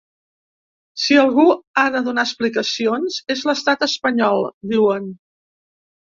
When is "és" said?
3.33-3.43